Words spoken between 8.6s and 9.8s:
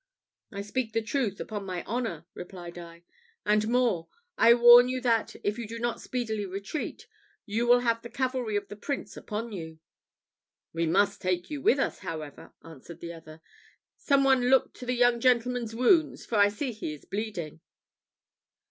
the Prince upon you."